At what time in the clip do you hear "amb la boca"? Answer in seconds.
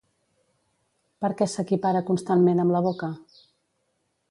2.65-3.13